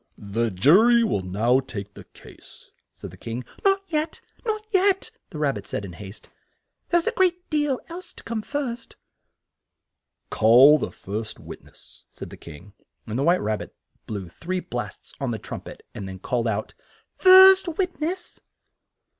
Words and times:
"The 0.17 0.49
ju 0.49 0.81
ry 0.81 1.03
will 1.03 1.21
now 1.21 1.59
take 1.59 1.93
the 1.93 2.05
case," 2.05 2.71
said 2.91 3.11
the 3.11 3.17
King. 3.17 3.45
"Not 3.63 3.83
yet, 3.87 4.19
not 4.43 4.63
yet!" 4.71 5.11
the 5.29 5.37
Rab 5.37 5.53
bit 5.53 5.67
said 5.67 5.85
in 5.85 5.93
haste. 5.93 6.27
"There 6.89 6.97
is 6.99 7.05
a 7.05 7.11
great 7.11 7.47
deal 7.51 7.79
else 7.87 8.11
to 8.13 8.23
come 8.23 8.41
first." 8.41 8.95
"Call 10.31 10.79
the 10.79 10.89
first 10.89 11.39
wit 11.39 11.63
ness," 11.63 12.01
said 12.09 12.31
the 12.31 12.35
King, 12.37 12.73
and 13.05 13.19
the 13.19 13.23
White 13.23 13.41
Rab 13.43 13.59
bit 13.59 13.75
blew 14.07 14.27
three 14.27 14.59
blasts 14.59 15.13
on 15.19 15.29
the 15.29 15.37
trum 15.37 15.61
pet, 15.61 15.83
and 15.93 16.19
called 16.23 16.47
out, 16.47 16.73
"First 17.13 17.67
wit 17.67 18.01
ness." 18.01 18.39